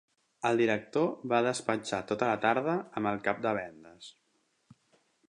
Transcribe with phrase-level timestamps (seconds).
[0.47, 4.09] El director va despatxar tota la tarda amb el cap de vendes.